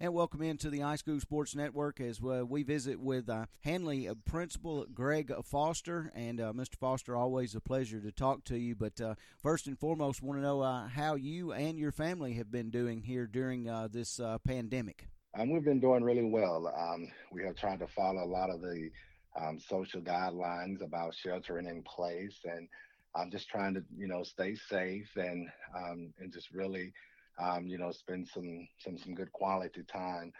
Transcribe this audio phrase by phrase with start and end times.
[0.00, 4.86] And welcome into the iSchool Sports Network as uh, we visit with uh, Handley Principal
[4.94, 6.12] Greg Foster.
[6.14, 6.76] And uh, Mr.
[6.76, 8.76] Foster, always a pleasure to talk to you.
[8.76, 12.48] But uh, first and foremost, want to know uh, how you and your family have
[12.48, 15.08] been doing here during uh, this pandemic.
[15.36, 16.72] Um, we've been doing really well.
[16.78, 18.90] Um, we have tried to follow a lot of the
[19.36, 22.68] um, social guidelines about sheltering in place, and
[23.16, 26.92] I'm just trying to, you know, stay safe and um, and just really
[27.38, 30.32] um, you know, spend some some some good quality time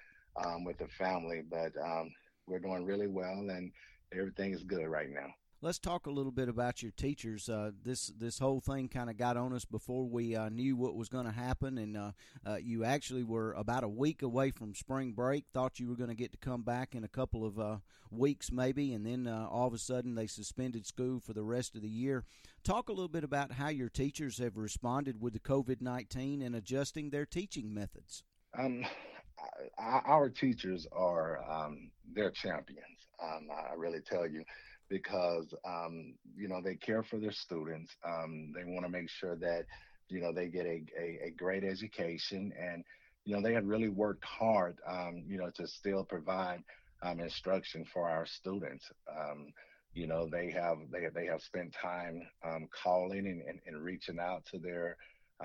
[0.43, 1.43] um, with the family.
[1.48, 2.11] But um,
[2.47, 3.73] we're doing really well, and
[4.12, 5.29] everything is good right now.
[5.61, 7.48] Let's talk a little bit about your teachers.
[7.48, 10.95] Uh, this this whole thing kind of got on us before we uh, knew what
[10.95, 12.12] was going to happen, and uh,
[12.47, 15.47] uh, you actually were about a week away from spring break.
[15.52, 18.52] Thought you were going to get to come back in a couple of uh, weeks,
[18.52, 21.83] maybe, and then uh, all of a sudden they suspended school for the rest of
[21.83, 22.23] the year.
[22.63, 26.55] Talk a little bit about how your teachers have responded with the COVID nineteen and
[26.55, 28.23] adjusting their teaching methods.
[28.57, 28.85] Um,
[29.77, 33.09] our teachers are um, they're champions.
[33.21, 34.45] Um, I really tell you
[34.89, 37.95] because um, you know they care for their students.
[38.05, 39.65] Um, they want to make sure that
[40.09, 42.85] you know they get a, a, a, great education, and
[43.25, 46.63] you know they have really worked hard, um, you know, to still provide
[47.03, 48.85] um, instruction for our students.
[49.11, 49.53] Um,
[49.95, 54.19] you know they have they they have spent time um, calling and, and, and reaching
[54.19, 54.97] out to their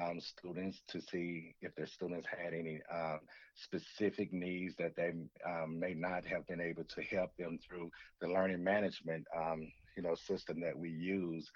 [0.02, 3.20] um, students to see if their students had any um,
[3.56, 5.12] specific needs that they
[5.48, 10.04] um, may not have been able to help them through the learning management, um, you
[10.04, 11.50] know, system that we use,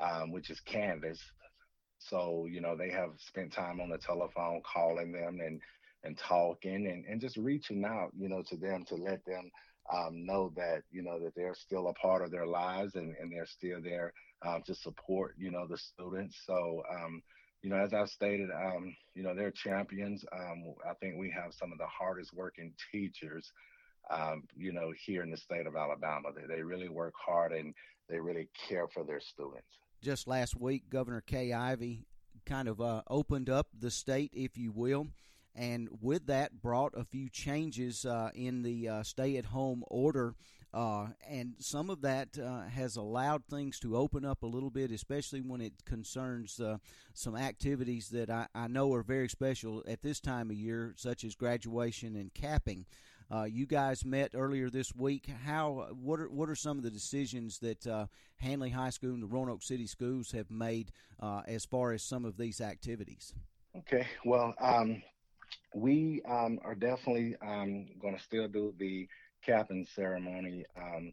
[0.00, 1.18] um, which is Canvas.
[1.98, 5.60] So, you know, they have spent time on the telephone calling them and
[6.02, 9.50] and talking and, and just reaching out, you know, to them to let them
[9.92, 13.30] um, know that, you know, that they're still a part of their lives and, and
[13.30, 14.14] they're still there
[14.64, 16.34] to support, you know, the students.
[16.46, 16.82] So,
[17.62, 20.24] you know, as I've stated, um, you know, they're champions.
[20.32, 23.52] Um, I think we have some of the hardest working teachers,
[24.10, 26.28] um, you know, here in the state of Alabama.
[26.34, 27.74] They, they really work hard and
[28.08, 29.66] they really care for their students.
[30.02, 32.06] Just last week, Governor Kay Ivey
[32.46, 35.08] kind of uh, opened up the state, if you will,
[35.54, 40.34] and with that brought a few changes uh, in the uh, stay-at-home order,
[40.72, 44.92] uh, and some of that uh, has allowed things to open up a little bit,
[44.92, 46.78] especially when it concerns uh,
[47.12, 51.24] some activities that I, I, know are very special at this time of year, such
[51.24, 52.86] as graduation and capping.
[53.32, 55.28] Uh, you guys met earlier this week.
[55.44, 59.28] How what are what are some of the decisions that Handley High School and the
[59.28, 60.92] Roanoke City Schools have made
[61.46, 63.34] as far as some of these activities?
[63.76, 64.54] Okay, well.
[64.60, 65.02] Um
[65.74, 69.08] we um, are definitely um, going to still do the
[69.44, 71.12] capping ceremony um,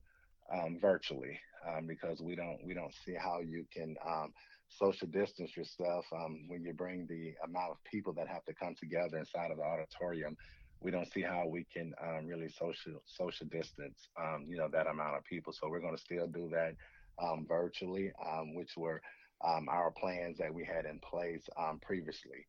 [0.54, 4.34] um virtually um, because we don't we don't see how you can um,
[4.70, 6.06] social distance yourself
[6.48, 9.64] when you bring the amount of people that have to come together inside of the
[9.64, 10.36] auditorium.
[10.82, 11.94] We don't see how we can
[12.26, 13.98] really social social distance
[14.46, 15.54] you know that amount of people.
[15.54, 16.76] So we're going to still do that
[17.48, 18.12] virtually,
[18.54, 19.02] which were
[19.42, 21.44] our plans that we had in place
[21.82, 22.46] previously.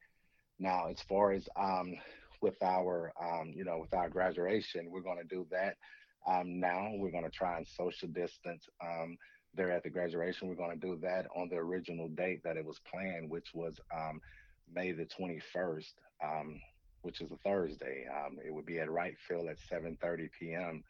[0.58, 1.94] Now, as far as um,
[2.40, 5.76] with our, um, you know, with our graduation, we're going to do that
[6.26, 6.90] um, now.
[6.94, 9.16] We're going to try and social distance um,
[9.54, 10.48] there at the graduation.
[10.48, 13.78] We're going to do that on the original date that it was planned, which was
[13.94, 14.20] um,
[14.72, 16.60] May the 21st, um,
[17.02, 18.04] which is a Thursday.
[18.44, 20.84] it would be at Wright Field at 7:30 p.m.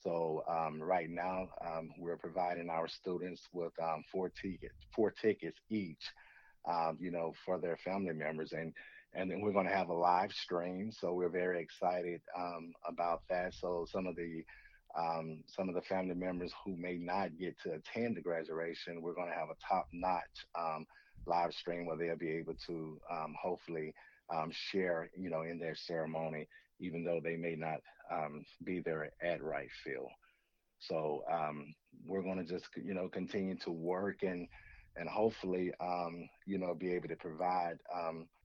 [0.00, 5.58] So um, right now, um, we're providing our students with um, four tickets, four tickets
[5.70, 6.04] each,
[7.00, 8.72] you know, for their family members, and
[9.14, 10.92] and then we're going to have a live stream.
[10.92, 13.54] So we're very excited um, about that.
[13.54, 14.44] So some of the
[14.98, 19.14] um, some of the family members who may not get to attend the graduation, we're
[19.14, 20.86] going to have a top-notch um,
[21.26, 23.94] live stream where they'll be able to um, hopefully
[24.34, 26.48] um, share, you know, in their ceremony,
[26.80, 27.80] even though they may not
[28.10, 30.10] um, be there at Wright Field.
[30.78, 31.22] So
[32.06, 34.48] we're going to just, you know, continue to work and
[34.96, 35.70] and hopefully,
[36.46, 37.76] you know, be able to provide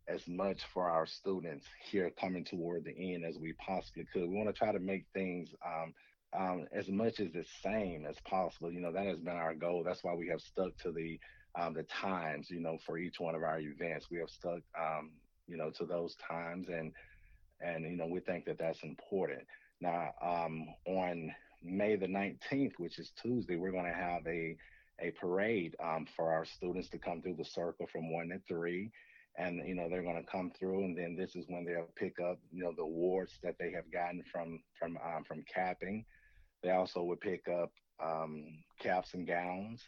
[0.07, 4.29] as much for our students here coming toward the end as we possibly could.
[4.29, 5.93] We want to try to make things um,
[6.37, 8.71] um, as much as the same as possible.
[8.71, 9.83] You know, that has been our goal.
[9.85, 11.19] That's why we have stuck to the
[11.59, 12.49] um, the times.
[12.49, 15.11] You know, for each one of our events, we have stuck, um,
[15.47, 16.91] you know, to those times, and
[17.61, 19.43] and you know, we think that that's important.
[19.79, 21.33] Now, um, on
[21.63, 24.57] May the 19th, which is Tuesday, we're going to have a
[24.99, 28.91] a parade um, for our students to come through the circle from one to three
[29.37, 32.19] and you know they're going to come through and then this is when they'll pick
[32.19, 36.05] up you know the awards that they have gotten from from um, from capping
[36.61, 37.71] they also would pick up
[38.03, 38.45] um,
[38.79, 39.81] caps and gowns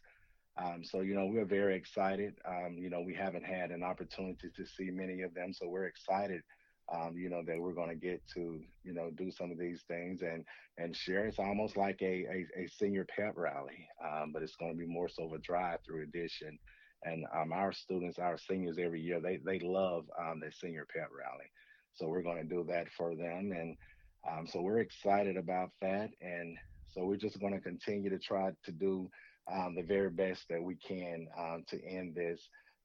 [0.58, 4.50] um, so you know we're very excited um, you know we haven't had an opportunity
[4.56, 6.42] to see many of them so we're excited
[6.94, 9.84] um, you know, that we're going to get to, you know, do some of these
[9.88, 10.46] things and
[10.78, 11.26] and share.
[11.26, 14.86] It's almost like a a, a senior pep rally, um, but it's going to be
[14.86, 16.60] more so of a drive-through edition.
[17.04, 21.10] And um, our students, our seniors, every year they they love um, the senior pep
[21.16, 21.46] rally,
[21.94, 23.78] so we're going to do that for them, and
[24.28, 26.10] um, so we're excited about that.
[26.22, 26.58] And
[26.94, 29.10] so we're just going to continue to try to do
[29.52, 32.40] um, the very best that we can um, to end this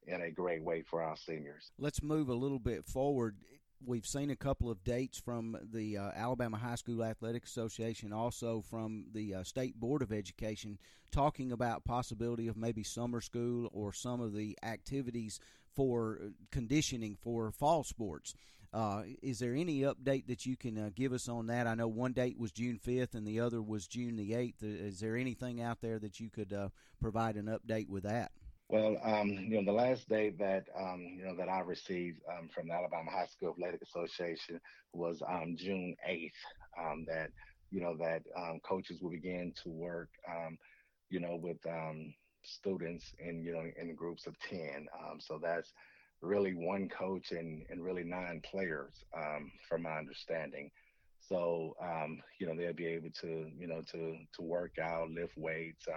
[0.06, 1.70] in a great way for our seniors.
[1.78, 3.36] Let's move a little bit forward
[3.84, 8.62] we've seen a couple of dates from the uh, Alabama High School Athletic Association, also
[8.62, 10.78] from the uh, State Board of Education,
[11.10, 15.40] talking about possibility of maybe summer school or some of the activities
[15.74, 18.34] for conditioning for fall sports.
[18.72, 21.66] Uh, is there any update that you can uh, give us on that?
[21.66, 24.62] I know one date was June 5th and the other was June the 8th.
[24.62, 26.68] Is there anything out there that you could uh,
[27.00, 28.30] provide an update with that?
[28.70, 32.48] Well, um, you know, the last day that um, you know that I received um,
[32.54, 34.60] from the Alabama High School Athletic Association
[34.92, 36.38] was um, June eighth.
[36.78, 37.30] Um, that
[37.72, 40.10] you know that um, coaches will begin to work,
[41.10, 41.56] you know, with
[42.44, 44.86] students in you know in groups of ten.
[45.18, 45.72] so that's
[46.22, 48.94] really one coach and and really nine players,
[49.68, 50.70] from my understanding.
[51.18, 51.74] So
[52.38, 55.88] you know they'll be able to you know to to work out, lift weights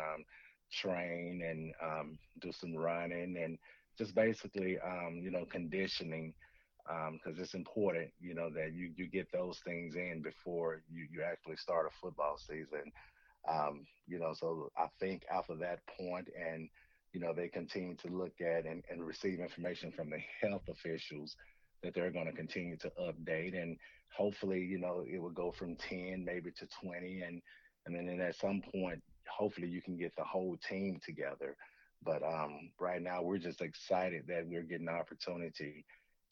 [0.81, 3.57] train and um, do some running and
[3.97, 6.33] just basically, um, you know, conditioning
[6.85, 11.07] because um, it's important, you know, that you, you get those things in before you,
[11.11, 12.91] you actually start a football season.
[13.49, 16.67] Um, you know, so I think after that point and,
[17.13, 21.35] you know, they continue to look at and, and receive information from the health officials
[21.83, 23.77] that they're going to continue to update and
[24.15, 27.41] hopefully, you know, it will go from 10 maybe to 20 and,
[27.85, 31.55] and then at some point hopefully you can get the whole team together.
[32.03, 35.85] But um, right now, we're just excited that we're getting the opportunity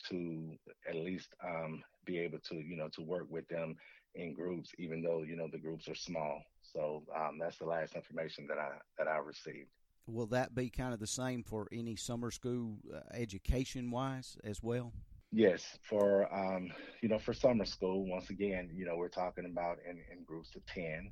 [0.09, 0.57] to
[0.87, 3.75] at least um, be able to, you know, to work with them
[4.15, 6.43] in groups, even though you know the groups are small.
[6.73, 9.69] So um, that's the last information that I that I received.
[10.07, 14.61] Will that be kind of the same for any summer school uh, education wise as
[14.61, 14.91] well?
[15.31, 16.71] Yes, for um,
[17.01, 20.49] you know, for summer school, once again, you know, we're talking about in, in groups
[20.55, 21.11] of ten.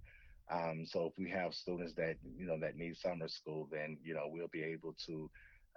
[0.52, 4.14] Um, so if we have students that you know that need summer school, then you
[4.14, 5.30] know we'll be able to,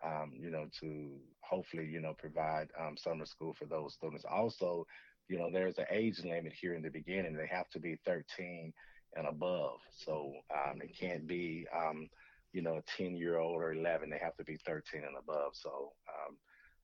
[0.05, 1.11] um, you know, to
[1.41, 4.25] hopefully you know provide um, summer school for those students.
[4.25, 4.87] Also,
[5.29, 7.35] you know, there's an age limit here in the beginning.
[7.35, 8.73] They have to be 13
[9.15, 9.79] and above.
[9.91, 12.09] So um, it can't be, um,
[12.53, 14.11] you know, a 10 year old or 11.
[14.11, 15.53] They have to be 13 and above.
[15.55, 16.37] So um,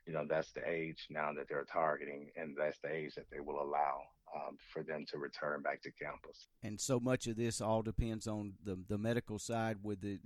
[0.06, 3.40] you know that's the age now that they're targeting, and that's the age that they
[3.40, 4.00] will allow
[4.34, 6.48] um, for them to return back to campus.
[6.62, 10.18] And so much of this all depends on the the medical side with the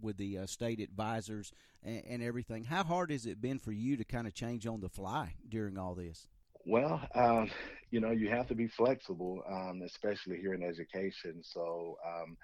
[0.00, 2.64] with the uh, state advisors and, and, everything.
[2.64, 5.78] How hard has it been for you to kind of change on the fly during
[5.78, 6.28] all this?
[6.66, 7.50] Well, um,
[7.90, 11.42] you know, you have to be flexible, um, especially here in education.
[11.42, 12.36] So, um,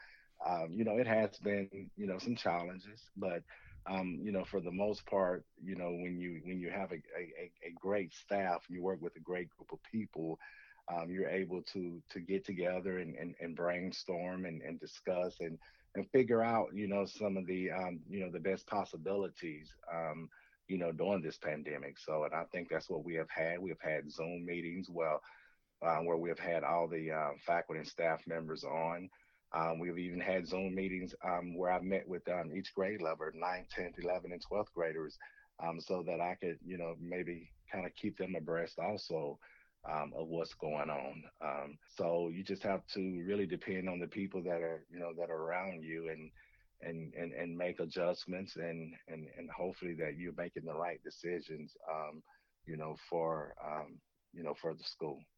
[0.47, 3.43] um, you know, it has been you know some challenges, but
[3.87, 7.03] um, you know, for the most part, you know, when you when you have a,
[7.19, 10.38] a, a great staff, you work with a great group of people,
[10.88, 15.58] um, you're able to to get together and, and, and brainstorm and, and discuss and
[15.94, 20.29] and figure out you know some of the um, you know the best possibilities um,
[20.69, 21.99] you know during this pandemic.
[21.99, 23.58] So and I think that's what we have had.
[23.61, 25.20] We have had Zoom meetings well
[25.87, 29.08] uh, where we have had all the uh, faculty and staff members on.
[29.55, 33.27] Um, we've even had Zoom meetings um, where I've met with um, each grade level,
[33.36, 35.19] 9th, 10th, 11th, and 12th graders,
[35.81, 39.39] so that I could, you know, maybe kind of keep them abreast also
[39.91, 41.24] um, of what's going on.
[41.43, 45.12] Um, so you just have to really depend on the people that are, you know,
[45.19, 46.31] that are around you and
[46.82, 51.77] and and, and make adjustments and, and and hopefully that you're making the right decisions,
[51.91, 52.22] um,
[52.67, 53.98] you know, for um,
[54.32, 55.22] you know for the school.